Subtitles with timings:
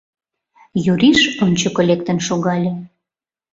[0.91, 2.71] —Юриш ончыко лектын шогале.